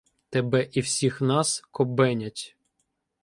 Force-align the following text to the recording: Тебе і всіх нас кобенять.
Тебе 0.29 0.69
і 0.71 0.79
всіх 0.79 1.21
нас 1.21 1.63
кобенять. 1.71 2.57